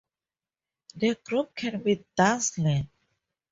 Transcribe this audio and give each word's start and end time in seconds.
The 0.95 1.13
group 1.23 1.53
can 1.55 1.83
be 1.83 2.03
dazzling. 2.17 2.89